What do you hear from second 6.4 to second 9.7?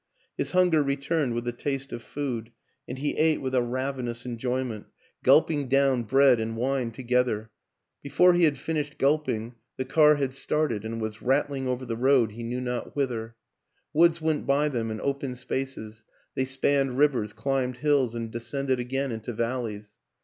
ENGLISHMAN 159 bread and wine together; before he had finished gulping